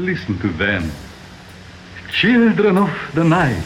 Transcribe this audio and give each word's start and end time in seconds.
Listen 0.00 0.38
to 0.38 0.48
them. 0.56 0.90
Children 2.10 2.78
of 2.78 2.90
the 3.14 3.22
night. 3.22 3.62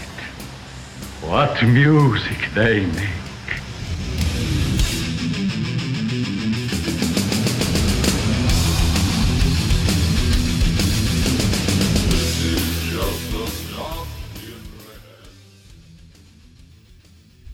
What 1.23 1.63
music 1.63 2.51
they 2.55 2.87
make. 2.87 3.09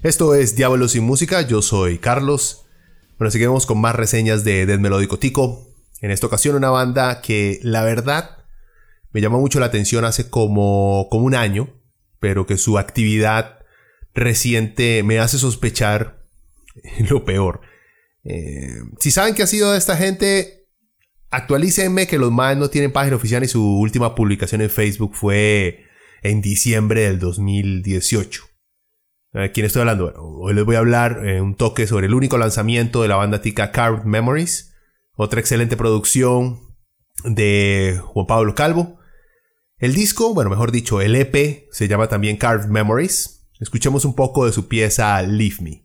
Esto 0.02 0.34
es 0.34 0.56
Diablos 0.56 0.92
sin 0.92 1.04
Música, 1.04 1.42
yo 1.42 1.60
soy 1.60 1.98
Carlos. 1.98 2.64
Bueno, 3.18 3.30
seguimos 3.30 3.66
con 3.66 3.78
más 3.78 3.94
reseñas 3.94 4.42
de 4.42 4.64
Dead 4.64 4.78
Melódico 4.78 5.18
Tico. 5.18 5.66
En 6.00 6.10
esta 6.10 6.26
ocasión 6.26 6.56
una 6.56 6.70
banda 6.70 7.20
que 7.20 7.60
la 7.62 7.82
verdad 7.82 8.39
me 9.12 9.20
llamó 9.20 9.40
mucho 9.40 9.60
la 9.60 9.66
atención 9.66 10.04
hace 10.04 10.30
como, 10.30 11.08
como 11.10 11.24
un 11.24 11.34
año, 11.34 11.68
pero 12.18 12.46
que 12.46 12.56
su 12.56 12.78
actividad 12.78 13.60
reciente 14.14 15.02
me 15.02 15.18
hace 15.18 15.38
sospechar 15.38 16.26
lo 17.08 17.24
peor. 17.24 17.60
Eh, 18.24 18.68
si 18.98 19.10
saben 19.10 19.34
qué 19.34 19.42
ha 19.42 19.46
sido 19.46 19.72
de 19.72 19.78
esta 19.78 19.96
gente, 19.96 20.68
actualícenme 21.30 22.06
que 22.06 22.18
los 22.18 22.30
más 22.30 22.56
no 22.56 22.70
tienen 22.70 22.92
página 22.92 23.16
oficial 23.16 23.42
y 23.42 23.48
su 23.48 23.78
última 23.78 24.14
publicación 24.14 24.60
en 24.60 24.70
Facebook 24.70 25.14
fue 25.14 25.84
en 26.22 26.40
diciembre 26.40 27.02
del 27.02 27.18
2018. 27.18 28.44
¿A 29.32 29.48
quién 29.48 29.66
estoy 29.66 29.80
hablando? 29.80 30.12
hoy 30.16 30.54
les 30.54 30.64
voy 30.64 30.74
a 30.74 30.80
hablar 30.80 31.24
eh, 31.24 31.40
un 31.40 31.54
toque 31.54 31.86
sobre 31.86 32.06
el 32.06 32.14
único 32.14 32.36
lanzamiento 32.36 33.02
de 33.02 33.08
la 33.08 33.16
banda 33.16 33.40
tica 33.40 33.70
Carved 33.70 34.04
Memories, 34.04 34.74
otra 35.14 35.38
excelente 35.38 35.76
producción 35.76 36.58
de 37.24 38.00
Juan 38.02 38.26
Pablo 38.26 38.54
Calvo. 38.54 38.99
El 39.80 39.94
disco, 39.94 40.34
bueno, 40.34 40.50
mejor 40.50 40.72
dicho, 40.72 41.00
el 41.00 41.16
EP 41.16 41.66
se 41.72 41.88
llama 41.88 42.06
también 42.06 42.36
Carved 42.36 42.68
Memories. 42.68 43.46
Escuchemos 43.60 44.04
un 44.04 44.14
poco 44.14 44.44
de 44.44 44.52
su 44.52 44.68
pieza 44.68 45.22
Leave 45.22 45.56
Me. 45.62 45.84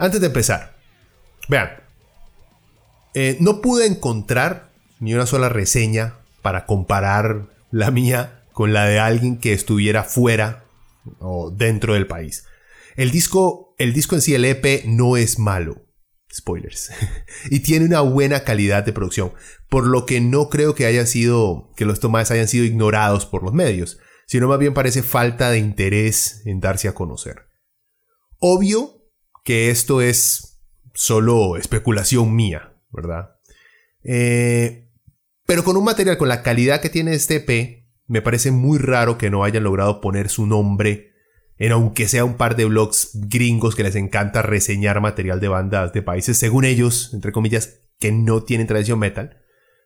Antes 0.00 0.22
de 0.22 0.28
empezar, 0.28 0.78
vean, 1.50 1.68
eh, 3.12 3.36
no 3.38 3.60
pude 3.60 3.84
encontrar 3.84 4.72
ni 4.98 5.12
una 5.12 5.26
sola 5.26 5.50
reseña 5.50 6.14
para 6.40 6.64
comparar 6.64 7.50
la 7.70 7.90
mía 7.90 8.46
con 8.54 8.72
la 8.72 8.86
de 8.86 8.98
alguien 8.98 9.36
que 9.36 9.52
estuviera 9.52 10.02
fuera 10.02 10.64
o 11.18 11.50
dentro 11.50 11.92
del 11.92 12.06
país. 12.06 12.46
El 12.96 13.10
disco, 13.10 13.74
el 13.76 13.92
disco 13.92 14.14
en 14.14 14.22
sí, 14.22 14.34
el 14.34 14.46
EP, 14.46 14.86
no 14.86 15.18
es 15.18 15.38
malo. 15.38 15.82
Spoilers. 16.32 16.92
y 17.50 17.60
tiene 17.60 17.84
una 17.84 18.00
buena 18.00 18.42
calidad 18.42 18.84
de 18.84 18.94
producción. 18.94 19.34
Por 19.68 19.86
lo 19.86 20.06
que 20.06 20.22
no 20.22 20.48
creo 20.48 20.74
que 20.74 20.86
haya 20.86 21.04
sido, 21.04 21.72
que 21.76 21.84
los 21.84 22.00
tomates 22.00 22.30
hayan 22.30 22.48
sido 22.48 22.64
ignorados 22.64 23.26
por 23.26 23.42
los 23.42 23.52
medios. 23.52 23.98
Sino 24.26 24.48
más 24.48 24.58
bien 24.58 24.72
parece 24.72 25.02
falta 25.02 25.50
de 25.50 25.58
interés 25.58 26.40
en 26.46 26.60
darse 26.60 26.88
a 26.88 26.94
conocer. 26.94 27.48
Obvio 28.38 28.99
que 29.44 29.70
esto 29.70 30.00
es 30.00 30.60
solo 30.94 31.56
especulación 31.56 32.34
mía, 32.34 32.74
¿verdad? 32.90 33.36
Eh, 34.02 34.88
pero 35.46 35.64
con 35.64 35.76
un 35.76 35.84
material 35.84 36.18
con 36.18 36.28
la 36.28 36.42
calidad 36.42 36.80
que 36.80 36.90
tiene 36.90 37.14
este 37.14 37.36
EP, 37.36 37.86
me 38.06 38.22
parece 38.22 38.50
muy 38.50 38.78
raro 38.78 39.18
que 39.18 39.30
no 39.30 39.44
hayan 39.44 39.64
logrado 39.64 40.00
poner 40.00 40.28
su 40.28 40.46
nombre 40.46 41.10
en 41.58 41.72
aunque 41.72 42.08
sea 42.08 42.24
un 42.24 42.38
par 42.38 42.56
de 42.56 42.64
blogs 42.64 43.10
gringos 43.12 43.76
que 43.76 43.82
les 43.82 43.94
encanta 43.94 44.40
reseñar 44.40 45.00
material 45.02 45.40
de 45.40 45.48
bandas 45.48 45.92
de 45.92 46.00
países, 46.00 46.38
según 46.38 46.64
ellos, 46.64 47.12
entre 47.12 47.32
comillas, 47.32 47.82
que 47.98 48.12
no 48.12 48.42
tienen 48.44 48.66
tradición 48.66 48.98
metal. 48.98 49.42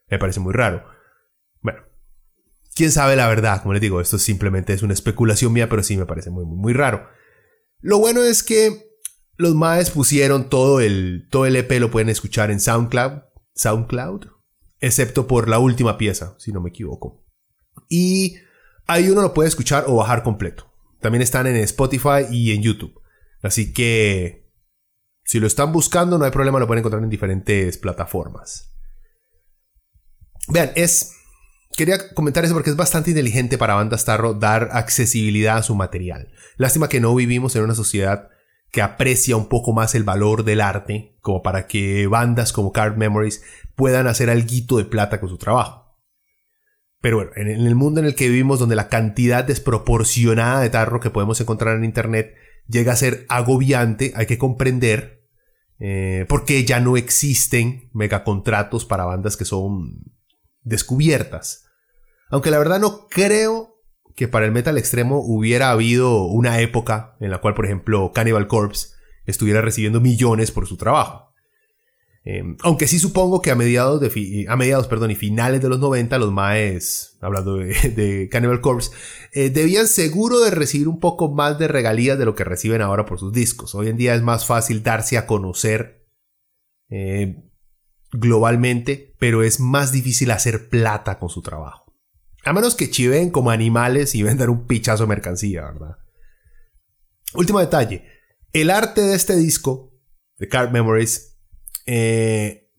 Me 0.09 0.21
parece 0.21 0.39
muy 0.39 0.53
raro. 0.53 0.85
Bueno, 1.61 1.81
quién 2.77 2.93
sabe 2.93 3.17
la 3.17 3.27
verdad, 3.27 3.61
como 3.61 3.73
les 3.73 3.83
digo, 3.83 4.01
esto 4.01 4.19
simplemente 4.19 4.73
es 4.73 4.83
una 4.83 4.95
especulación 4.95 5.53
mía, 5.53 5.69
pero 5.69 5.83
sí 5.83 5.97
me 5.97 6.07
parece 6.07 6.31
muy, 6.31 6.45
muy, 6.45 6.57
muy 6.57 6.73
raro. 6.73 7.09
Lo 7.81 7.99
bueno 7.99 8.23
es 8.23 8.45
que 8.45 8.94
los 9.37 9.55
maes 9.55 9.91
pusieron 9.91 10.49
todo 10.49 10.81
el, 10.81 11.27
todo 11.31 11.47
el 11.47 11.57
EP, 11.57 11.71
lo 11.81 11.91
pueden 11.91 12.09
escuchar 12.09 12.51
en 12.51 12.61
SoundCloud, 12.61 13.23
SoundCloud, 13.55 14.27
excepto 14.81 15.27
por 15.27 15.49
la 15.49 15.59
última 15.59 15.99
pieza, 15.99 16.35
si 16.39 16.53
no 16.53 16.61
me 16.61 16.71
equivoco. 16.71 17.25
Y 17.89 18.37
ahí 18.87 19.09
uno 19.09 19.23
lo 19.23 19.35
puede 19.35 19.49
escuchar 19.49 19.85
o 19.89 19.97
bajar 19.97 20.23
completo. 20.23 20.73
También 21.01 21.23
están 21.23 21.47
en 21.47 21.57
Spotify 21.57 22.27
y 22.31 22.53
en 22.53 22.63
YouTube. 22.63 23.01
Así 23.43 23.73
que 23.73 24.51
si 25.25 25.41
lo 25.41 25.47
están 25.47 25.73
buscando, 25.73 26.19
no 26.19 26.25
hay 26.25 26.31
problema, 26.31 26.59
lo 26.59 26.67
pueden 26.67 26.81
encontrar 26.81 27.03
en 27.03 27.11
diferentes 27.11 27.79
plataformas. 27.79 28.71
Vean, 30.49 30.71
es. 30.75 31.13
Quería 31.77 32.15
comentar 32.15 32.45
eso 32.45 32.55
porque 32.55 32.71
es 32.71 32.77
bastante 32.77 33.11
inteligente 33.11 33.59
para 33.59 33.75
Bandas 33.75 34.05
Tarro 34.05 34.35
dar 34.35 34.69
accesibilidad 34.73 35.57
a 35.57 35.63
su 35.63 35.75
material. 35.75 36.31
Lástima 36.57 36.89
que 36.89 37.01
no 37.01 37.13
vivimos 37.15 37.57
en 37.57 37.65
una 37.65 37.75
sociedad 37.75 38.29
que 38.75 38.83
aprecia 38.83 39.37
un 39.37 39.49
poco 39.49 39.73
más 39.73 39.95
el 39.95 40.03
valor 40.03 40.43
del 40.43 40.61
arte, 40.61 41.17
como 41.21 41.45
para 41.45 41.69
que 41.69 42.09
bandas 42.09 42.53
como 42.53 42.73
Card 42.73 42.97
Memories 42.97 43.41
puedan 43.77 44.09
hacer 44.09 44.31
algo 44.31 44.79
de 44.79 44.85
plata 44.85 45.21
con 45.21 45.29
su 45.29 45.39
trabajo. 45.39 45.97
Pero 47.01 47.19
bueno, 47.19 47.31
en 47.37 47.49
el 47.49 47.75
mundo 47.77 48.01
en 48.01 48.07
el 48.07 48.17
que 48.17 48.29
vivimos, 48.29 48.59
donde 48.59 48.75
la 48.75 48.89
cantidad 48.89 49.45
desproporcionada 49.45 50.61
de 50.61 50.71
tarro 50.71 50.99
que 50.99 51.11
podemos 51.11 51.41
encontrar 51.41 51.77
en 51.77 51.85
Internet 51.85 52.35
llega 52.67 52.95
a 52.95 52.97
ser 52.97 53.27
agobiante, 53.29 54.13
hay 54.17 54.27
que 54.27 54.39
comprender 54.39 55.25
eh, 55.79 56.27
por 56.29 56.45
qué 56.45 56.65
ya 56.65 56.81
no 56.81 56.97
existen 56.97 57.91
megacontratos 57.93 58.85
para 58.85 59.05
bandas 59.05 59.37
que 59.37 59.45
son 59.45 60.03
descubiertas. 60.63 61.67
Aunque 62.29 62.51
la 62.51 62.59
verdad 62.59 62.81
no 62.81 63.07
creo 63.07 63.74
que 64.15 64.29
para 64.29 64.47
el 64.47 64.53
metal 64.53 64.79
extremo 64.79 65.21
hubiera 65.21 65.71
habido 65.71 66.25
una 66.25 66.61
época 66.61 67.17
en 67.21 67.31
la 67.31 67.41
cual, 67.41 67.55
por 67.55 67.65
ejemplo, 67.65 68.13
Cannibal 68.13 68.47
Corpse 68.47 68.89
estuviera 69.27 69.61
recibiendo 69.61 70.01
millones 70.01 70.51
por 70.51 70.67
su 70.67 70.77
trabajo. 70.77 71.33
Em, 72.27 72.57
aunque 72.63 72.89
sí 72.89 72.99
supongo 72.99 73.43
que 73.43 73.51
a 73.51 73.55
mediados, 73.55 74.01
de 74.01 74.07
y 74.07 75.15
finales 75.15 75.61
de 75.61 75.69
los 75.69 75.79
90, 75.79 76.17
los 76.17 76.33
maes, 76.33 77.19
hablando 77.21 77.57
de, 77.57 78.29
Cannibal 78.31 78.63
Corpse, 78.63 78.91
eh, 79.33 79.51
debían 79.51 79.87
seguro 79.87 80.41
de 80.41 80.51
recibir 80.51 80.89
un 80.89 81.01
poco 81.01 81.31
más 81.31 81.59
de 81.59 81.69
regalías 81.69 82.19
de 82.19 82.25
lo 82.25 82.35
que 82.35 82.45
reciben 82.45 82.81
ahora 82.81 83.05
por 83.05 83.19
sus 83.19 83.33
discos. 83.33 83.75
Hoy 83.75 83.89
en 83.89 83.99
día 83.99 84.15
es 84.15 84.23
más 84.23 84.47
fácil 84.47 84.83
darse 84.83 85.19
a 85.19 85.27
conocer 85.27 86.07
eh, 86.89 87.43
globalmente, 88.11 89.15
pero 89.19 89.43
es 89.43 89.61
más 89.61 89.93
difícil 89.93 90.31
hacer 90.31 90.71
plata 90.71 91.19
con 91.19 91.29
su 91.29 91.43
trabajo. 91.43 91.84
A 92.45 92.53
menos 92.53 92.75
que 92.75 92.91
chiven 92.91 93.31
como 93.31 93.51
animales 93.51 94.15
y 94.15 94.23
vendan 94.23 94.51
un 94.51 94.67
pichazo 94.67 95.05
de 95.05 95.09
mercancía, 95.09 95.63
¿verdad? 95.63 95.97
Último 97.35 97.59
detalle. 97.59 98.05
El 98.53 98.71
arte 98.71 99.01
de 99.01 99.15
este 99.15 99.35
disco, 99.35 99.93
de 100.39 100.49
Card 100.49 100.71
Memories, 100.71 101.39
eh, 101.87 102.71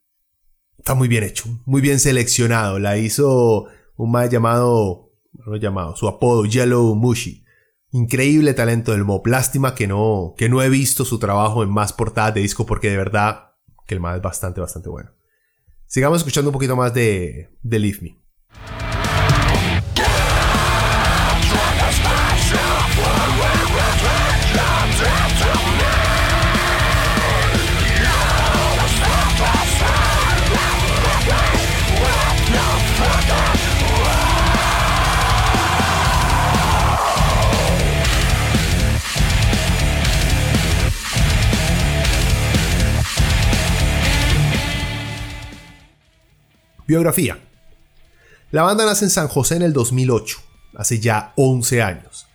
está 0.78 0.94
muy 0.94 1.08
bien 1.08 1.24
hecho, 1.24 1.46
muy 1.66 1.82
bien 1.82 2.00
seleccionado. 2.00 2.78
La 2.78 2.98
hizo 2.98 3.66
un 3.98 4.12
más 4.12 4.30
llamado, 4.30 5.12
no 5.34 5.56
llamado, 5.56 5.96
su 5.96 6.08
apodo, 6.08 6.46
Yellow 6.46 6.94
Mushi. 6.96 7.44
Increíble 7.92 8.54
talento 8.54 8.92
del 8.92 9.04
mob. 9.04 9.26
Lástima 9.26 9.74
que 9.74 9.88
no, 9.88 10.36
que 10.38 10.48
no 10.48 10.62
he 10.62 10.70
visto 10.70 11.06
su 11.06 11.18
trabajo 11.18 11.64
en 11.64 11.70
más 11.72 11.92
portadas 11.92 12.36
de 12.36 12.42
disco 12.42 12.66
porque 12.66 12.90
de 12.90 12.98
verdad 12.98 13.54
que 13.88 13.96
el 13.96 14.02
más 14.02 14.18
es 14.18 14.22
bastante, 14.22 14.62
bastante 14.62 14.90
bueno. 14.90 15.12
Sigamos 15.88 16.20
escuchando 16.20 16.50
un 16.50 16.54
poquito 16.54 16.76
más 16.76 16.94
de, 16.94 17.50
de 17.64 17.80
Leave 17.80 18.00
Me. 18.02 18.85
Biografía. 46.88 47.40
La 48.52 48.64
banda 48.64 48.86
nace 48.86 49.06
en 49.06 49.12
San 49.12 49.28
José 49.28 49.56
en 49.56 49.64
el 49.64 49.74
2008, 49.74 50.38
hace 50.76 51.00
ya 51.00 51.34
11 51.36 51.82
años. 51.82 52.28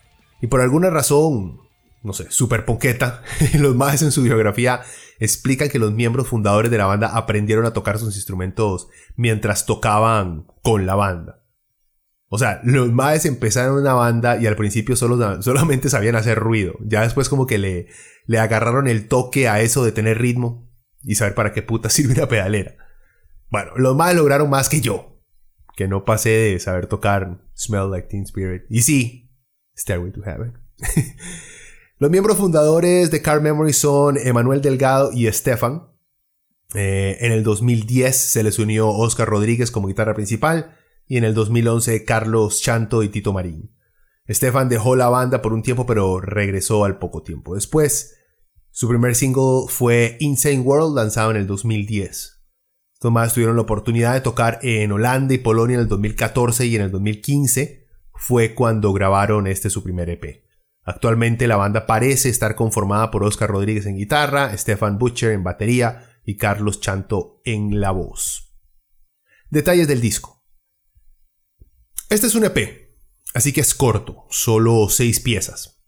Y 0.43 0.49
por 0.49 0.61
alguna 0.61 0.91
razón, 0.91 1.61
no 2.02 2.12
sé, 2.12 2.26
super 2.31 2.64
ponqueta, 2.64 3.23
los 3.58 3.76
más 3.76 4.02
en 4.02 4.12
su 4.12 4.23
biografía 4.23 4.82
explican 5.19 5.69
que 5.69 5.79
los 5.79 5.93
miembros 5.93 6.29
fundadores 6.29 6.70
de 6.70 6.79
la 6.79 6.87
banda 6.87 7.08
aprendieron 7.14 7.67
a 7.67 7.73
tocar 7.73 7.99
sus 7.99 8.17
instrumentos 8.17 8.88
mientras 9.17 9.67
tocaban 9.67 10.47
con 10.62 10.87
la 10.87 10.94
banda. 10.94 11.44
O 12.29 12.38
sea, 12.38 12.61
los 12.64 12.91
maes 12.93 13.26
empezaron 13.26 13.79
una 13.79 13.93
banda 13.93 14.41
y 14.41 14.46
al 14.46 14.56
principio 14.56 14.96
solo, 14.96 15.43
solamente 15.43 15.91
sabían 15.91 16.17
hacer 16.17 16.38
ruido. 16.38 16.75
Ya 16.81 17.03
después 17.03 17.29
como 17.29 17.46
que 17.46 17.58
le, 17.58 17.88
le 18.26 18.38
agarraron 18.38 18.88
el 18.88 19.08
toque 19.08 19.49
a 19.49 19.61
eso 19.61 19.85
de 19.85 19.93
tener 19.93 20.19
ritmo 20.19 20.70
y 21.03 21.17
saber 21.17 21.35
para 21.35 21.53
qué 21.53 21.62
puta 21.62 21.91
sirve 21.91 22.14
una 22.14 22.29
pedalera. 22.29 22.80
Bueno, 23.50 23.73
los 23.76 23.97
maes 23.97 24.17
lograron 24.17 24.49
más 24.49 24.69
que 24.69 24.81
yo. 24.81 25.20
Que 25.76 25.88
no 25.88 26.05
pasé 26.05 26.31
de 26.31 26.61
saber 26.61 26.87
tocar 26.87 27.43
Smell 27.56 27.91
Like 27.91 28.08
Teen 28.08 28.23
Spirit. 28.23 28.62
Y 28.70 28.82
sí, 28.82 29.31
Stairway 29.76 30.12
to 30.12 30.23
Heaven. 30.23 30.58
Los 32.00 32.11
miembros 32.11 32.38
fundadores 32.38 33.11
de 33.11 33.20
Car 33.20 33.43
Memory 33.43 33.75
son 33.75 34.17
Emanuel 34.17 34.62
Delgado 34.62 35.12
y 35.12 35.26
Estefan. 35.26 35.91
Eh, 36.75 37.19
en 37.20 37.31
el 37.31 37.43
2010 37.43 38.17
se 38.17 38.43
les 38.43 38.58
unió 38.58 38.88
Oscar 38.88 39.29
Rodríguez 39.29 39.70
como 39.70 39.88
guitarra 39.88 40.14
principal 40.14 40.79
y 41.06 41.19
en 41.19 41.25
el 41.25 41.35
2011 41.35 42.06
Carlos 42.06 42.62
Chanto 42.62 43.03
y 43.03 43.11
Tito 43.11 43.35
Marín. 43.35 43.76
Estefan 44.25 44.70
dejó 44.70 44.96
la 44.96 45.11
banda 45.11 45.43
por 45.43 45.53
un 45.53 45.62
tiempo 45.62 45.85
pero 45.85 46.23
regresó 46.23 46.87
al 46.87 46.99
poco 46.99 47.23
tiempo 47.23 47.55
después. 47.55 48.17
Su 48.70 48.88
primer 48.88 49.14
single 49.14 49.67
fue 49.69 50.17
Insane 50.20 50.61
World 50.61 50.96
lanzado 50.96 51.32
en 51.32 51.37
el 51.37 51.46
2010. 51.46 52.40
Estos 53.00 53.12
más 53.12 53.32
tuvieron 53.32 53.56
la 53.56 53.62
oportunidad 53.62 54.12
de 54.12 54.20
tocar 54.20 54.58
en 54.61 54.93
Holanda 54.93 55.32
y 55.32 55.38
Polonia 55.38 55.76
en 55.76 55.81
el 55.81 55.88
2014 55.88 56.67
y 56.67 56.76
en 56.76 56.82
el 56.82 56.91
2015 56.91 57.88
fue 58.12 58.55
cuando 58.55 58.93
grabaron 58.93 59.47
este 59.47 59.70
su 59.70 59.82
primer 59.82 60.11
EP. 60.11 60.44
Actualmente 60.85 61.47
la 61.47 61.56
banda 61.56 61.87
parece 61.87 62.29
estar 62.29 62.55
conformada 62.55 63.11
por 63.11 63.25
Oscar 63.25 63.49
Rodríguez 63.49 63.87
en 63.87 63.97
guitarra, 63.97 64.55
Stefan 64.55 64.99
Butcher 64.99 65.32
en 65.32 65.43
batería 65.43 66.11
y 66.26 66.37
Carlos 66.37 66.82
Chanto 66.82 67.41
en 67.47 67.81
la 67.81 67.91
voz. 67.91 68.55
Detalles 69.49 69.88
del 69.88 70.03
disco. 70.03 70.44
Este 72.11 72.26
es 72.26 72.35
un 72.35 72.44
EP, 72.44 72.99
así 73.32 73.55
que 73.55 73.62
es 73.62 73.75
corto, 73.75 74.26
solo 74.29 74.91
seis 74.91 75.20
piezas. 75.20 75.82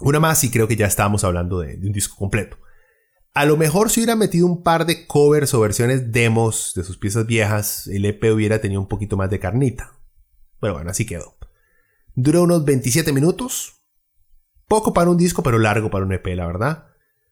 Una 0.00 0.18
más 0.18 0.42
y 0.42 0.50
creo 0.50 0.66
que 0.66 0.74
ya 0.74 0.86
estábamos 0.86 1.22
hablando 1.22 1.60
de, 1.60 1.76
un 1.76 1.92
disco 1.92 2.16
completo. 2.16 2.58
A 3.34 3.44
lo 3.44 3.56
mejor 3.56 3.90
si 3.90 4.00
hubiera 4.00 4.16
metido 4.16 4.46
un 4.46 4.62
par 4.62 4.86
de 4.86 5.06
covers 5.06 5.54
o 5.54 5.60
versiones 5.60 6.12
demos 6.12 6.72
de 6.74 6.82
sus 6.82 6.98
piezas 6.98 7.26
viejas, 7.26 7.86
el 7.86 8.04
EP 8.04 8.32
hubiera 8.32 8.60
tenido 8.60 8.80
un 8.80 8.88
poquito 8.88 9.16
más 9.16 9.30
de 9.30 9.38
carnita. 9.38 9.92
Pero 10.60 10.74
bueno, 10.74 10.90
así 10.90 11.06
quedó. 11.06 11.36
Duró 12.14 12.42
unos 12.42 12.64
27 12.64 13.12
minutos, 13.12 13.82
poco 14.66 14.92
para 14.92 15.10
un 15.10 15.16
disco, 15.16 15.42
pero 15.42 15.58
largo 15.58 15.90
para 15.90 16.04
un 16.04 16.12
EP, 16.12 16.26
la 16.34 16.46
verdad. 16.46 16.88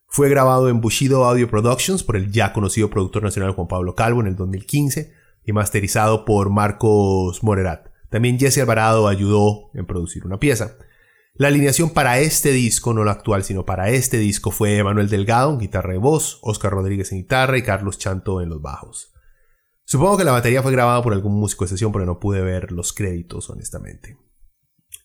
Fue 0.06 0.28
grabado 0.28 0.69
en 0.69 0.81
Bushido 0.81 1.25
Audio 1.25 1.50
Productions 1.50 2.04
por 2.04 2.16
el 2.16 2.31
ya 2.31 2.52
conocido 2.52 2.88
productor 2.88 3.25
nacional 3.25 3.52
Juan 3.52 3.66
Pablo 3.66 3.94
Calvo 3.96 4.20
en 4.20 4.28
el 4.28 4.37
2015 4.37 5.12
y 5.44 5.52
masterizado 5.52 6.25
por 6.25 6.50
Marcos 6.50 7.43
Morerat. 7.43 7.88
También 8.10 8.38
Jesse 8.38 8.58
Alvarado 8.58 9.08
ayudó 9.08 9.70
en 9.75 9.87
producir 9.87 10.25
una 10.25 10.38
pieza. 10.38 10.76
La 11.38 11.49
alineación 11.49 11.91
para 11.91 12.19
este 12.19 12.50
disco, 12.53 12.94
no 12.94 13.05
la 13.05 13.12
actual, 13.12 13.44
sino 13.44 13.67
para 13.67 13.91
este 13.91 14.17
disco, 14.19 14.50
fue 14.50 14.83
Manuel 14.83 15.11
Delgado 15.11 15.53
en 15.53 15.59
guitarra 15.59 15.94
y 15.94 15.99
voz, 15.99 16.38
Oscar 16.43 16.73
Rodríguez 16.73 17.12
en 17.12 17.19
guitarra 17.19 17.59
y 17.59 17.62
Carlos 17.62 17.99
Chanto 17.99 18.41
en 18.41 18.49
los 18.49 18.62
bajos. 18.62 19.12
Supongo 19.85 20.17
que 20.17 20.25
la 20.25 20.33
batería 20.33 20.62
fue 20.62 20.73
grabada 20.73 21.03
por 21.03 21.12
algún 21.12 21.35
músico 21.35 21.65
de 21.65 21.69
sesión, 21.69 21.93
pero 21.93 22.06
no 22.06 22.19
pude 22.19 22.41
ver 22.41 22.73
los 22.73 22.93
créditos, 22.93 23.50
honestamente. 23.50 24.19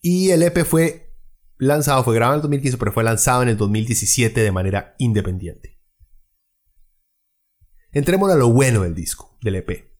Y 0.02 0.32
el 0.32 0.42
EP 0.42 0.66
fue 0.66 1.16
lanzado, 1.58 2.04
fue 2.04 2.16
grabado 2.16 2.36
en 2.36 2.40
el 2.40 2.44
2015, 2.44 2.78
pero 2.78 2.92
fue 2.92 3.04
lanzado 3.04 3.44
en 3.44 3.50
el 3.50 3.58
2017 3.58 4.42
de 4.42 4.52
manera 4.52 4.96
independiente. 4.98 5.80
Entremos 7.92 8.32
a 8.32 8.36
lo 8.36 8.50
bueno 8.50 8.84
del 8.84 8.96
disco, 8.96 9.38
del 9.42 9.58
EP. 9.58 9.92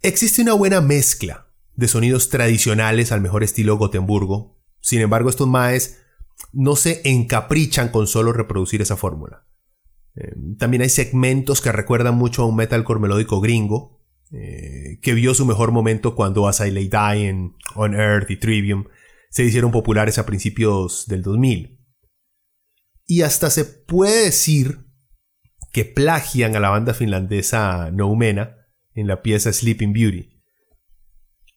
Existe 0.00 0.40
una 0.40 0.54
buena 0.54 0.80
mezcla 0.80 1.52
de 1.74 1.86
sonidos 1.86 2.30
tradicionales 2.30 3.12
al 3.12 3.20
mejor 3.20 3.44
estilo 3.44 3.76
Gotemburgo. 3.76 4.55
Sin 4.86 5.00
embargo, 5.00 5.28
estos 5.28 5.48
maes 5.48 6.00
no 6.52 6.76
se 6.76 7.00
encaprichan 7.10 7.88
con 7.88 8.06
solo 8.06 8.32
reproducir 8.32 8.80
esa 8.80 8.96
fórmula. 8.96 9.44
Eh, 10.14 10.32
también 10.58 10.80
hay 10.82 10.90
segmentos 10.90 11.60
que 11.60 11.72
recuerdan 11.72 12.14
mucho 12.14 12.42
a 12.42 12.46
un 12.46 12.54
metalcore 12.54 13.00
melódico 13.00 13.40
gringo, 13.40 14.00
eh, 14.30 15.00
que 15.02 15.14
vio 15.14 15.34
su 15.34 15.44
mejor 15.44 15.72
momento 15.72 16.14
cuando 16.14 16.46
As 16.46 16.60
I 16.60 16.70
Lay 16.70 16.88
Dying, 16.88 17.56
On 17.74 17.94
Earth 17.94 18.30
y 18.30 18.36
Trivium 18.36 18.84
se 19.28 19.42
hicieron 19.42 19.72
populares 19.72 20.18
a 20.18 20.24
principios 20.24 21.08
del 21.08 21.22
2000. 21.22 21.84
Y 23.06 23.22
hasta 23.22 23.50
se 23.50 23.64
puede 23.64 24.26
decir 24.26 24.86
que 25.72 25.84
plagian 25.84 26.54
a 26.54 26.60
la 26.60 26.70
banda 26.70 26.94
finlandesa 26.94 27.90
Noumena 27.90 28.68
en 28.94 29.08
la 29.08 29.20
pieza 29.20 29.52
Sleeping 29.52 29.92
Beauty. 29.92 30.35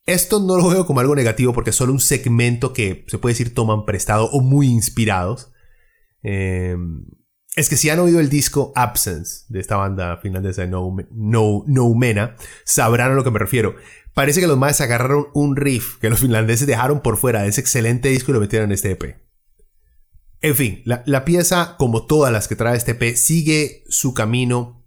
Esto 0.10 0.40
no 0.40 0.58
lo 0.58 0.70
veo 0.70 0.88
como 0.88 1.02
algo 1.02 1.16
negativo 1.16 1.54
porque 1.54 1.70
es 1.70 1.76
solo 1.76 1.94
un 1.94 2.00
segmento 2.00 2.74
que 2.74 3.06
se 3.08 3.20
puede 3.20 3.34
decir 3.34 3.54
toman 3.54 3.86
prestado 3.86 4.26
o 4.32 4.42
muy 4.42 4.68
inspirados. 4.68 5.52
Em, 6.24 7.06
es 7.56 7.70
que 7.70 7.78
si 7.78 7.92
han 7.92 8.00
oído 8.00 8.20
el 8.20 8.28
disco 8.28 8.74
Absence 8.76 9.46
de 9.50 9.60
esta 9.60 9.78
banda 9.78 10.18
finlandesa 10.18 10.66
Noumena, 10.66 12.36
sabrán 12.66 13.12
a 13.12 13.14
lo 13.14 13.24
que 13.24 13.30
me 13.30 13.38
refiero. 13.38 13.76
Parece 14.16 14.42
que 14.42 14.48
los 14.48 14.58
más 14.58 14.82
agarraron 14.82 15.28
un 15.36 15.56
riff 15.56 15.98
que 15.98 16.10
los 16.10 16.22
finlandeses 16.22 16.66
dejaron 16.66 17.02
por 17.02 17.18
fuera 17.18 17.44
de 17.44 17.50
ese 17.50 17.62
excelente 17.62 18.10
disco 18.10 18.32
y 18.32 18.34
lo 18.34 18.40
metieron 18.40 18.70
en 18.70 18.74
este 18.74 18.90
EP. 18.90 19.16
En 20.42 20.56
fin, 20.56 20.82
la, 20.86 21.24
pieza, 21.24 21.76
como 21.78 22.08
todas 22.08 22.34
las 22.34 22.48
que 22.48 22.56
trae 22.56 22.76
este 22.76 22.94
EP, 22.94 23.16
sigue 23.16 23.84
su 23.90 24.16
camino 24.16 24.84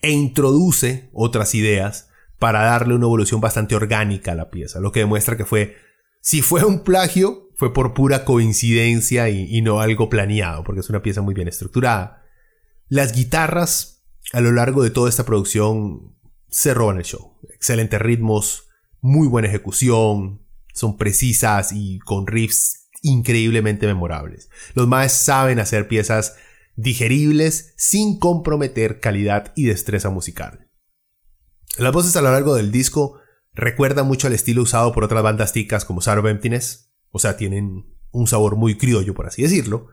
e 0.00 0.12
introduce 0.12 1.10
otras 1.12 1.54
ideas 1.54 2.08
para 2.38 2.62
darle 2.62 2.94
una 2.94 3.06
evolución 3.06 3.40
bastante 3.40 3.74
orgánica 3.74 4.32
a 4.32 4.36
la 4.36 4.50
pieza, 4.50 4.80
lo 4.80 4.92
que 4.92 5.00
demuestra 5.00 5.36
que 5.36 5.44
fue, 5.44 5.76
si 6.20 6.42
fue 6.42 6.64
un 6.64 6.84
plagio, 6.84 7.48
fue 7.54 7.72
por 7.72 7.94
pura 7.94 8.24
coincidencia 8.24 9.28
y, 9.28 9.60
no 9.62 9.80
algo 9.80 10.08
planeado, 10.08 10.62
porque 10.62 10.80
es 10.80 10.90
una 10.90 11.02
pieza 11.02 11.22
muy 11.22 11.34
bien 11.34 11.48
estructurada. 11.48 12.22
Las 12.88 13.12
guitarras 13.12 14.04
a 14.32 14.40
lo 14.40 14.52
largo 14.52 14.82
de 14.82 14.90
toda 14.90 15.08
esta 15.08 15.24
producción 15.24 16.14
se 16.48 16.74
roban 16.74 16.98
el 16.98 17.04
show. 17.04 17.38
Excelentes 17.52 18.00
ritmos, 18.00 18.68
muy 19.00 19.26
buena 19.26 19.48
ejecución, 19.48 20.42
son 20.72 20.96
precisas 20.96 21.72
y 21.72 21.98
con 21.98 22.28
riffs 22.28 22.88
increíblemente 23.02 23.86
memorables. 23.86 24.50
Los 24.74 24.86
más 24.86 25.12
saben 25.12 25.58
hacer 25.58 25.88
piezas 25.88 26.36
digeribles 26.76 27.74
sin 27.76 28.20
comprometer 28.20 29.00
calidad 29.00 29.52
y 29.56 29.64
destreza 29.64 30.10
musical. 30.10 30.67
Las 31.78 31.92
voces 31.92 32.16
a 32.16 32.22
lo 32.22 32.30
largo 32.30 32.54
del 32.54 32.70
disco 32.70 33.20
recuerdan 33.54 34.06
mucho 34.06 34.26
al 34.26 34.34
estilo 34.34 34.62
usado 34.62 34.92
por 34.92 35.04
otras 35.04 35.22
bandas 35.22 35.52
ticas 35.52 35.84
como 35.84 36.00
Sound 36.00 36.20
of 36.20 36.26
Emptiness, 36.26 36.90
o 37.10 37.18
sea, 37.18 37.36
tienen 37.36 37.86
un 38.10 38.26
sabor 38.26 38.56
muy 38.56 38.76
criollo 38.76 39.14
por 39.14 39.26
así 39.26 39.42
decirlo. 39.42 39.88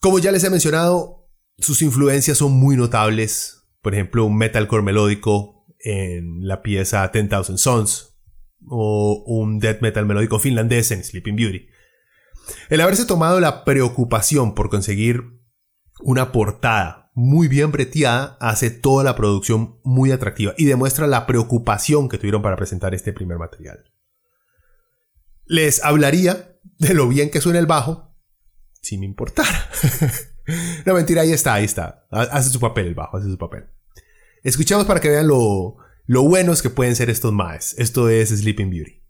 Como 0.00 0.18
ya 0.18 0.30
les 0.32 0.44
he 0.44 0.50
mencionado, 0.50 1.28
sus 1.58 1.82
influencias 1.82 2.38
son 2.38 2.52
muy 2.52 2.76
notables 2.76 3.56
por 3.86 3.94
ejemplo, 3.94 4.24
un 4.24 4.36
metalcore 4.36 4.82
melódico 4.82 5.64
en 5.78 6.48
la 6.48 6.60
pieza 6.60 7.06
10,000 7.06 7.56
Sons 7.56 8.18
o 8.66 9.22
un 9.28 9.60
death 9.60 9.80
metal 9.80 10.04
melódico 10.06 10.40
finlandés 10.40 10.90
en 10.90 11.04
Sleeping 11.04 11.36
Beauty. 11.36 11.68
El 12.68 12.80
haberse 12.80 13.06
tomado 13.06 13.38
la 13.38 13.64
preocupación 13.64 14.56
por 14.56 14.70
conseguir 14.70 15.38
una 16.00 16.32
portada 16.32 17.05
muy 17.16 17.48
bien 17.48 17.72
breteada 17.72 18.36
hace 18.40 18.70
toda 18.70 19.02
la 19.02 19.16
producción 19.16 19.80
muy 19.82 20.12
atractiva 20.12 20.52
y 20.58 20.66
demuestra 20.66 21.06
la 21.06 21.26
preocupación 21.26 22.10
que 22.10 22.18
tuvieron 22.18 22.42
para 22.42 22.56
presentar 22.56 22.94
este 22.94 23.14
primer 23.14 23.38
material. 23.38 23.90
Les 25.46 25.82
hablaría 25.82 26.58
de 26.78 26.92
lo 26.92 27.08
bien 27.08 27.30
que 27.30 27.40
suena 27.40 27.58
el 27.58 27.64
bajo, 27.64 28.14
si 28.82 28.98
me 28.98 29.06
importara. 29.06 29.70
no, 30.84 30.92
mentira, 30.92 31.22
ahí 31.22 31.32
está, 31.32 31.54
ahí 31.54 31.64
está. 31.64 32.06
Hace 32.10 32.50
su 32.50 32.60
papel 32.60 32.88
el 32.88 32.94
bajo, 32.94 33.16
hace 33.16 33.30
su 33.30 33.38
papel. 33.38 33.64
Escuchamos 34.42 34.84
para 34.84 35.00
que 35.00 35.08
vean 35.08 35.26
lo, 35.26 35.78
lo 36.04 36.22
buenos 36.22 36.60
que 36.60 36.68
pueden 36.68 36.96
ser 36.96 37.08
estos 37.08 37.32
maes. 37.32 37.74
Esto 37.78 38.10
es 38.10 38.28
Sleeping 38.28 38.68
Beauty. 38.68 39.05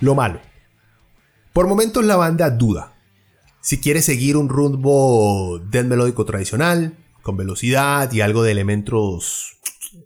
Lo 0.00 0.14
malo. 0.14 0.40
Por 1.52 1.68
momentos 1.68 2.04
la 2.04 2.16
banda 2.16 2.50
duda. 2.50 2.94
Si 3.62 3.80
quiere 3.80 4.02
seguir 4.02 4.36
un 4.36 4.48
rumbo 4.48 5.58
del 5.58 5.86
melódico 5.86 6.24
tradicional, 6.24 6.98
con 7.22 7.36
velocidad 7.36 8.12
y 8.12 8.20
algo 8.20 8.42
de 8.42 8.52
elementos, 8.52 9.58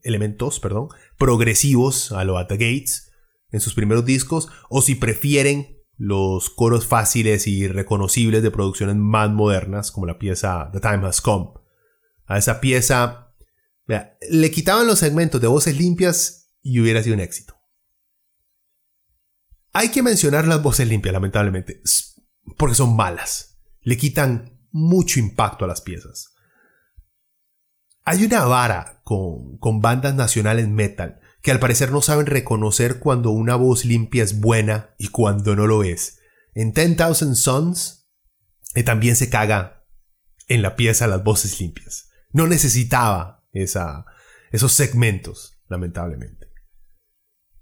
elementos 0.03 0.61
perdón, 0.61 0.89
progresivos 1.19 2.13
a 2.13 2.25
lo 2.25 2.39
At 2.39 2.47
the 2.47 2.55
Gates 2.55 3.13
en 3.51 3.61
sus 3.61 3.75
primeros 3.75 4.05
discos, 4.05 4.49
o 4.69 4.81
si 4.81 4.95
prefieren 4.95 5.77
los 5.97 6.49
coros 6.49 6.87
fáciles 6.87 7.47
y 7.47 7.69
reconocibles 7.69 8.43
de 8.43 8.51
producciones 8.51 8.97
más 8.97 9.29
modernas, 9.31 9.91
como 9.91 10.07
la 10.07 10.19
pieza 10.19 10.71
The 10.73 10.81
Time 10.81 11.07
Has 11.07 11.21
Come. 11.21 11.51
A 12.27 12.39
esa 12.39 12.61
pieza 12.61 13.35
le 14.31 14.51
quitaban 14.51 14.87
los 14.87 15.01
segmentos 15.01 15.41
de 15.41 15.49
voces 15.49 15.77
limpias 15.77 16.55
y 16.63 16.81
hubiera 16.81 17.03
sido 17.03 17.17
un 17.17 17.21
éxito. 17.21 17.60
Hay 19.73 19.91
que 19.91 20.03
mencionar 20.03 20.47
las 20.47 20.63
voces 20.63 20.89
limpias, 20.89 21.13
lamentablemente, 21.13 21.83
porque 22.57 22.75
son 22.75 22.97
malas. 22.97 23.61
Le 23.83 23.97
quitan 23.97 24.59
mucho 24.71 25.21
impacto 25.21 25.65
a 25.65 25.69
las 25.69 25.81
piezas. 25.81 26.35
Hay 28.05 28.25
una 28.25 28.45
vara 28.45 29.03
con, 29.05 29.59
con 29.59 29.81
bandas 29.81 30.15
nacionales 30.15 30.69
metal 30.69 31.21
que 31.43 31.51
al 31.51 31.61
parecer 31.61 31.91
no 31.91 32.03
saben 32.03 32.27
reconocer 32.27 32.99
cuando 32.99 33.31
una 33.31 33.57
voz 33.57 33.85
limpia 33.85 34.23
es 34.23 34.41
buena 34.41 34.95
y 34.99 35.09
cuando 35.09 35.57
no 35.57 35.67
lo 35.67 35.85
es. 35.85 36.19
En 36.55 36.73
10,000 36.73 37.37
Sons 37.37 38.11
eh, 38.75 38.83
también 38.83 39.17
se 39.17 39.31
caga 39.31 39.87
en 40.49 40.63
la 40.63 40.77
pieza 40.77 41.07
las 41.07 41.23
voces 41.23 41.61
limpias. 41.61 42.11
No 42.33 42.47
necesitaba 42.47 43.47
esa, 43.53 44.05
esos 44.51 44.73
segmentos, 44.73 45.61
lamentablemente. 45.69 46.49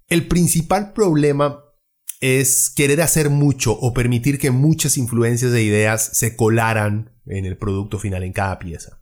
El 0.07 0.27
principal 0.27 0.93
problema 0.93 1.63
es 2.19 2.69
querer 2.69 3.01
hacer 3.01 3.29
mucho 3.29 3.73
o 3.73 3.93
permitir 3.93 4.39
que 4.39 4.51
muchas 4.51 4.97
influencias 4.97 5.53
e 5.53 5.63
ideas 5.63 6.17
se 6.17 6.35
colaran 6.35 7.17
en 7.25 7.45
el 7.45 7.57
producto 7.57 7.99
final 7.99 8.23
en 8.23 8.33
cada 8.33 8.59
pieza. 8.59 9.01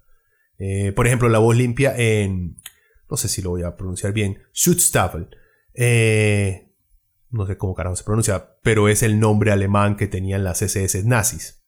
Eh, 0.60 0.92
por 0.92 1.08
ejemplo, 1.08 1.30
la 1.30 1.40
voz 1.40 1.56
limpia 1.56 1.96
en 1.96 2.58
no 3.10 3.18
sé 3.18 3.28
si 3.28 3.42
lo 3.42 3.52
voy 3.52 3.64
a 3.64 3.76
pronunciar 3.76 4.14
bien, 4.14 4.40
Schutzstaffel. 4.54 5.30
Eh, 5.74 6.74
no 7.30 7.46
sé 7.46 7.58
cómo 7.58 7.76
carajo 7.76 7.96
se 7.96 8.04
pronuncia, 8.04 8.58
pero 8.64 8.90
es 8.90 9.04
el 9.04 9.20
nombre 9.20 9.52
alemán 9.52 9.96
que 9.96 10.08
tenían 10.08 10.44
las 10.44 10.62
SS 10.62 11.04
nazis. 11.06 11.66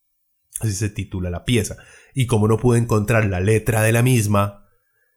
Así 0.59 0.73
se 0.73 0.89
titula 0.89 1.29
la 1.29 1.45
pieza. 1.45 1.77
Y 2.13 2.27
como 2.27 2.47
no 2.47 2.57
pude 2.57 2.79
encontrar 2.79 3.25
la 3.25 3.39
letra 3.39 3.81
de 3.81 3.91
la 3.91 4.01
misma, 4.01 4.58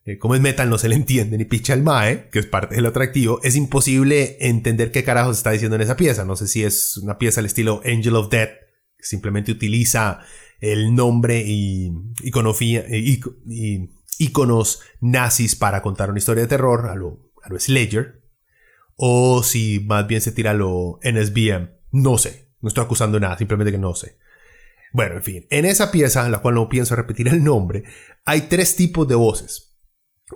eh, 0.05 0.19
como 0.19 0.35
es 0.35 0.41
metal 0.41 0.69
no 0.69 0.79
se 0.79 0.89
le 0.89 0.97
entiende 0.97 1.39
ni 1.39 1.45
picha 1.45 1.75
el 1.75 1.83
mae, 1.83 2.29
que 2.31 2.41
es 2.41 2.47
parte 2.47 2.75
del 2.75 2.87
atractivo, 2.87 3.41
es 3.43 3.55
imposible 3.55 4.37
entender 4.41 4.91
qué 4.91 5.05
carajo 5.05 5.33
se 5.33 5.39
está 5.39 5.53
diciendo 5.53 5.77
en 5.77 5.83
esa 5.83 5.97
pieza. 5.97 6.25
No 6.25 6.37
sé 6.37 6.49
si 6.49 6.65
es 6.65 6.97
una 6.97 7.19
pieza 7.19 7.41
al 7.41 7.47
estilo 7.47 7.81
Angel 7.85 8.17
of 8.17 8.31
Death, 8.31 8.51
que 8.97 9.05
simplemente 9.05 9.53
utiliza 9.53 10.21
el 10.61 10.95
nombre 10.95 11.43
y 11.47 11.93
iconofía, 12.23 12.85
y, 12.89 13.21
y 13.47 13.91
iconos 14.19 14.81
nazis 15.01 15.57
para 15.57 15.83
contar 15.83 16.11
una 16.11 16.19
historia 16.19 16.43
de 16.43 16.49
terror, 16.49 16.89
a 16.89 16.95
lo, 16.95 17.33
a 17.43 17.49
lo 17.49 17.59
Slayer, 17.59 18.23
o 18.97 19.43
si 19.43 19.81
más 19.81 20.07
bien 20.07 20.21
se 20.21 20.33
tira 20.33 20.55
lo 20.55 20.99
NSBM, 21.03 21.71
no 21.93 22.19
sé, 22.19 22.53
no 22.61 22.69
estoy 22.69 22.85
acusando 22.85 23.19
nada, 23.21 23.39
simplemente 23.39 23.73
que 23.73 23.79
no 23.79 23.95
sé. 23.95 24.19
Bueno, 24.93 25.17
en 25.17 25.23
fin, 25.23 25.47
en 25.51 25.65
esa 25.65 25.91
pieza, 25.91 26.29
la 26.29 26.39
cual 26.39 26.57
no 26.57 26.69
pienso 26.69 26.95
repetir 26.95 27.29
el 27.29 27.43
nombre, 27.43 27.85
hay 28.25 28.43
tres 28.43 28.77
tipos 28.77 29.09
de 29.09 29.15
voces. 29.15 29.72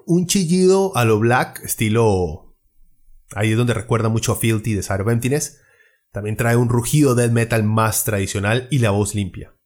Un 0.04 0.26
chillido 0.26 0.96
a 0.96 1.04
lo 1.04 1.18
black, 1.18 1.62
estilo... 1.64 2.56
Ahí 3.34 3.52
es 3.52 3.56
donde 3.56 3.74
recuerda 3.74 4.08
mucho 4.08 4.32
a 4.32 4.36
Filthy 4.36 4.74
de 4.74 4.82
Side 4.82 5.02
of 5.02 5.08
Emptiness. 5.08 5.60
También 6.12 6.36
trae 6.36 6.56
un 6.56 6.68
rugido 6.68 7.14
death 7.14 7.32
metal 7.32 7.64
más 7.64 8.04
tradicional 8.04 8.68
y 8.70 8.78
la 8.78 8.90
voz 8.90 9.14
limpia. 9.14 9.56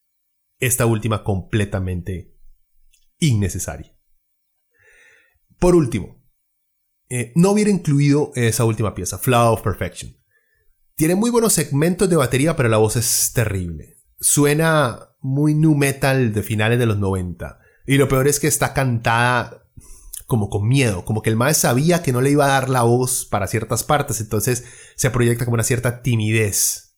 Esta 0.58 0.86
última 0.86 1.24
completamente 1.24 2.34
innecesaria. 3.18 3.94
Por 5.58 5.74
último, 5.74 6.24
eh, 7.10 7.32
no 7.34 7.50
hubiera 7.50 7.70
incluido 7.70 8.32
esa 8.34 8.64
última 8.64 8.94
pieza, 8.94 9.18
Flower 9.18 9.58
of 9.58 9.62
Perfection. 9.62 10.16
Tiene 10.96 11.14
muy 11.14 11.30
buenos 11.30 11.52
segmentos 11.52 12.08
de 12.08 12.16
batería, 12.16 12.56
pero 12.56 12.68
la 12.68 12.78
voz 12.78 12.96
es 12.96 13.32
terrible. 13.34 13.96
Suena 14.18 15.10
muy 15.20 15.54
nu 15.54 15.74
metal 15.74 16.32
de 16.32 16.42
finales 16.42 16.78
de 16.78 16.86
los 16.86 16.98
90. 16.98 17.58
Y 17.86 17.96
lo 17.96 18.08
peor 18.08 18.28
es 18.28 18.38
que 18.38 18.46
está 18.46 18.72
cantada 18.72 19.59
como 20.30 20.48
con 20.48 20.68
miedo, 20.68 21.04
como 21.04 21.22
que 21.22 21.28
el 21.28 21.34
maestro 21.34 21.70
sabía 21.70 22.04
que 22.04 22.12
no 22.12 22.20
le 22.20 22.30
iba 22.30 22.44
a 22.44 22.60
dar 22.60 22.70
la 22.70 22.82
voz 22.82 23.26
para 23.26 23.48
ciertas 23.48 23.82
partes, 23.82 24.20
entonces 24.20 24.64
se 24.94 25.10
proyecta 25.10 25.44
como 25.44 25.54
una 25.54 25.64
cierta 25.64 26.02
timidez. 26.02 26.96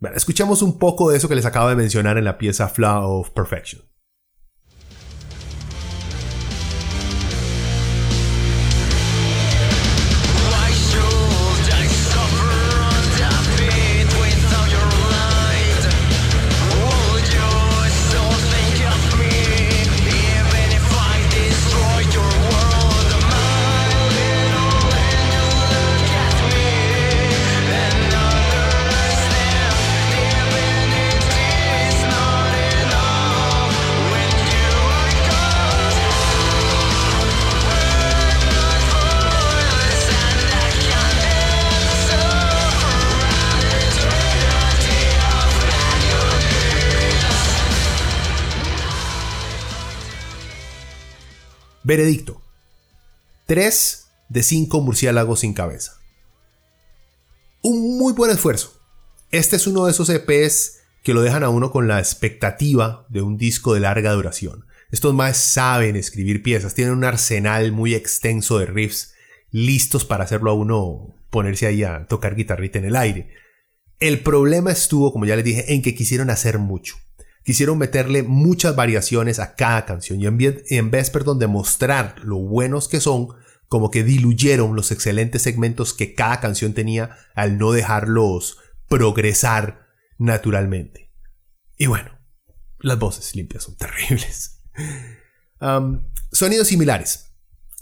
Bueno, 0.00 0.16
escuchamos 0.16 0.62
un 0.62 0.80
poco 0.80 1.10
de 1.10 1.16
eso 1.16 1.28
que 1.28 1.36
les 1.36 1.46
acabo 1.46 1.68
de 1.68 1.76
mencionar 1.76 2.18
en 2.18 2.24
la 2.24 2.38
pieza 2.38 2.68
Flower 2.68 3.04
of 3.04 3.30
Perfection. 3.30 3.82
Veredicto. 51.84 52.40
3 53.46 54.08
de 54.30 54.42
5 54.42 54.80
murciélagos 54.80 55.40
sin 55.40 55.52
cabeza. 55.52 56.00
Un 57.60 57.98
muy 57.98 58.14
buen 58.14 58.30
esfuerzo. 58.30 58.80
Este 59.30 59.56
es 59.56 59.66
uno 59.66 59.84
de 59.84 59.90
esos 59.90 60.08
EPs 60.08 60.78
que 61.02 61.12
lo 61.12 61.20
dejan 61.20 61.44
a 61.44 61.50
uno 61.50 61.70
con 61.70 61.86
la 61.86 61.98
expectativa 61.98 63.04
de 63.10 63.20
un 63.20 63.36
disco 63.36 63.74
de 63.74 63.80
larga 63.80 64.12
duración. 64.12 64.64
Estos 64.92 65.12
más 65.12 65.36
saben 65.36 65.96
escribir 65.96 66.42
piezas, 66.42 66.74
tienen 66.74 66.94
un 66.94 67.04
arsenal 67.04 67.70
muy 67.70 67.94
extenso 67.94 68.58
de 68.58 68.64
riffs 68.64 69.12
listos 69.50 70.06
para 70.06 70.24
hacerlo 70.24 70.52
a 70.52 70.54
uno 70.54 71.14
ponerse 71.28 71.66
ahí 71.66 71.84
a 71.84 72.06
tocar 72.06 72.34
guitarrita 72.34 72.78
en 72.78 72.86
el 72.86 72.96
aire. 72.96 73.28
El 74.00 74.20
problema 74.20 74.72
estuvo, 74.72 75.12
como 75.12 75.26
ya 75.26 75.36
les 75.36 75.44
dije, 75.44 75.74
en 75.74 75.82
que 75.82 75.94
quisieron 75.94 76.30
hacer 76.30 76.58
mucho 76.58 76.96
quisieron 77.44 77.78
meterle 77.78 78.22
muchas 78.22 78.74
variaciones 78.74 79.38
a 79.38 79.54
cada 79.54 79.84
canción 79.84 80.20
y 80.20 80.26
en 80.26 80.90
vez, 80.90 81.10
perdón, 81.10 81.38
de 81.38 81.46
mostrar 81.46 82.16
lo 82.24 82.38
buenos 82.38 82.88
que 82.88 83.00
son, 83.00 83.28
como 83.68 83.90
que 83.90 84.02
diluyeron 84.02 84.74
los 84.74 84.90
excelentes 84.90 85.42
segmentos 85.42 85.94
que 85.94 86.14
cada 86.14 86.40
canción 86.40 86.74
tenía 86.74 87.16
al 87.34 87.58
no 87.58 87.72
dejarlos 87.72 88.58
progresar 88.88 89.86
naturalmente. 90.18 91.12
Y 91.76 91.86
bueno, 91.86 92.18
las 92.78 92.98
voces 92.98 93.34
limpias 93.36 93.64
son 93.64 93.76
terribles. 93.78 94.62
sonidos 96.32 96.68
similares. 96.68 97.30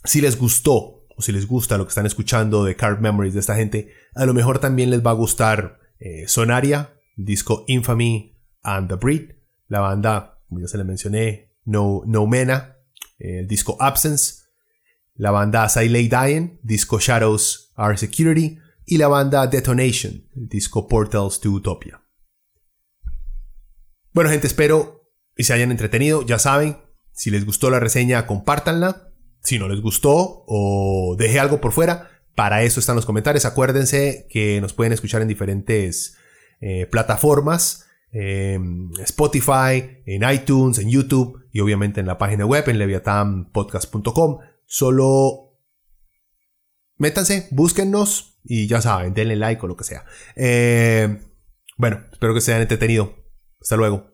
Si 0.05 0.21
les 0.21 0.37
gustó 0.37 1.07
o 1.17 1.23
si 1.23 1.31
les 1.31 1.47
gusta 1.47 1.79
lo 1.79 1.85
que 1.85 1.91
están 1.91 2.07
escuchando 2.07 2.65
de 2.65 2.75
Carve 2.75 3.01
Memories 3.01 3.35
de 3.35 3.41
esta 3.41 3.55
gente, 3.55 3.93
a 4.15 4.27
lo 4.27 4.35
mejor 4.35 4.59
también 4.59 4.91
les 4.91 5.05
va 5.05 5.11
a 5.11 5.15
gustar 5.15 5.79
eh, 6.01 6.27
Sonaria, 6.27 6.95
disco 7.17 7.65
Infamy 7.69 8.41
and 8.63 8.89
the 8.89 8.97
Breed, 8.97 9.42
la 9.69 9.81
banda, 9.81 10.39
como 10.49 10.61
ya 10.61 10.69
se 10.69 10.79
le 10.79 10.85
mencioné, 10.85 11.53
No, 11.65 12.03
no 12.07 12.27
Mena, 12.27 12.77
el 13.19 13.47
disco 13.47 13.77
Absence, 13.81 14.43
la 15.15 15.31
banda 15.31 15.69
Siley 15.69 16.09
Dying, 16.09 16.59
disco 16.63 16.99
Shadows 16.99 17.73
Are 17.77 17.97
Security, 17.97 18.59
y 18.85 18.99
la 18.99 19.09
banda 19.09 19.47
Detonation, 19.47 20.29
el 20.37 20.49
disco 20.49 20.89
Portals 20.89 21.41
to 21.41 21.51
Utopia. 21.51 22.03
Bueno, 24.13 24.31
gente, 24.31 24.47
espero 24.47 25.09
y 25.37 25.45
se 25.45 25.55
hayan 25.55 25.71
entretenido. 25.71 26.23
Ya 26.23 26.39
saben, 26.39 26.77
si 27.13 27.31
les 27.31 27.47
gustó 27.47 27.71
la 27.71 27.81
reseña, 27.81 28.27
compártanla. 28.27 29.09
Si 29.43 29.59
no 29.59 29.69
les 29.69 29.81
gustó 29.81 30.45
o 30.47 31.17
dejé 31.19 31.41
algo 31.41 31.61
por 31.61 31.73
fuera, 31.73 32.11
para 32.35 32.63
eso 32.63 32.81
están 32.81 32.97
los 32.97 33.07
comentarios. 33.07 33.45
Acuérdense 33.45 34.27
que 34.31 34.61
nos 34.61 34.73
pueden 34.73 34.93
escuchar 34.93 35.23
en 35.23 35.29
diferentes 35.29 36.17
eh, 36.61 36.87
plataformas. 36.87 37.87
En 38.13 38.91
Spotify, 39.01 40.03
en 40.07 40.31
iTunes, 40.31 40.79
en 40.79 40.91
YouTube 40.91 41.49
y 41.51 41.61
obviamente 41.61 42.01
en 42.01 42.07
la 42.07 42.19
página 42.19 42.45
web 42.45 42.69
en 42.69 42.79
leviathanpodcast.com. 42.79 44.39
Solo 44.67 45.59
métanse, 46.97 47.49
búsquennos 47.51 48.39
y 48.45 48.67
ya 48.67 48.81
saben, 48.81 49.15
denle 49.15 49.37
like 49.37 49.63
o 49.65 49.69
lo 49.69 49.77
que 49.77 49.85
sea. 49.85 50.05
Eh, 50.37 51.21
bueno, 51.77 52.05
espero 52.13 52.35
que 52.35 52.41
se 52.41 52.53
hayan 52.53 52.63
entretenido. 52.63 53.15
Hasta 53.61 53.77
luego. 53.77 54.12